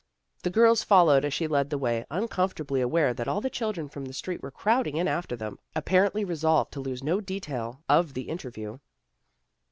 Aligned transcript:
The 0.41 0.49
girls 0.49 0.81
followed 0.81 1.23
as 1.23 1.31
she 1.31 1.45
led 1.47 1.69
the 1.69 1.77
way, 1.77 2.07
uncomfortably 2.09 2.81
aware 2.81 3.13
that 3.13 3.27
all 3.27 3.39
the 3.39 3.51
children 3.51 3.87
from 3.87 4.05
the 4.05 4.13
street 4.15 4.41
were 4.41 4.49
crowding 4.49 4.97
in 4.97 5.07
after 5.07 5.35
them, 5.35 5.59
apparently 5.75 6.25
re 6.25 6.35
solved 6.37 6.71
to 6.71 6.79
lose 6.79 7.03
no 7.03 7.21
detail 7.21 7.83
of 7.87 8.15
the 8.15 8.23
interview. 8.23 8.79